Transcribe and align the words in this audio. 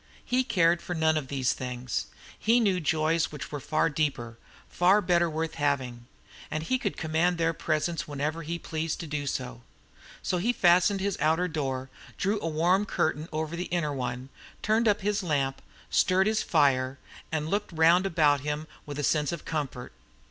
He 0.25 0.43
cared 0.43 0.81
for 0.81 0.95
none 0.95 1.15
of 1.15 1.27
these 1.27 1.53
things. 1.53 2.07
He 2.39 2.59
knew 2.59 2.79
joys 2.79 3.31
which 3.31 3.51
were 3.51 3.59
far 3.59 3.87
deeper, 3.87 4.39
far 4.67 4.99
better 4.99 5.29
worth 5.29 5.53
having, 5.53 6.07
and 6.49 6.63
he 6.63 6.79
could 6.79 6.97
command 6.97 7.37
their 7.37 7.53
presence 7.53 8.07
whenever 8.07 8.41
he 8.41 8.57
pleased 8.57 8.99
to 9.01 9.05
do 9.05 9.27
so. 9.27 9.61
So 10.23 10.39
he 10.39 10.53
fastened 10.53 11.01
his 11.01 11.19
outer 11.21 11.47
door, 11.47 11.91
drew 12.17 12.41
a 12.41 12.47
warm 12.49 12.87
curtain 12.87 13.29
over 13.31 13.55
the 13.55 13.65
inner 13.65 13.93
one, 13.93 14.29
turned 14.63 14.87
up 14.87 15.01
his 15.01 15.21
lamp, 15.21 15.57
and 15.61 15.65
stirred 15.93 16.25
his 16.25 16.41
fire, 16.41 16.97
and 17.31 17.47
looked 17.47 17.71
round 17.71 18.07
about 18.07 18.39
him 18.39 18.65
with 18.87 18.97
a 18.97 19.03
sense 19.03 19.31
of 19.31 19.45
comfort. 19.45 19.93